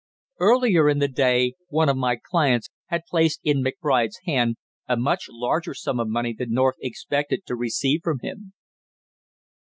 [0.39, 4.55] "Earlier in the day one of my clients had placed in McBride's hand
[4.89, 8.53] a much larger sum of money than North expected to receive from him."